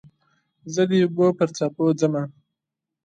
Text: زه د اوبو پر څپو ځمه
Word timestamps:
زه 0.73 0.81
د 0.89 0.91
اوبو 1.03 1.27
پر 1.37 1.49
څپو 1.57 1.85
ځمه 1.99 2.23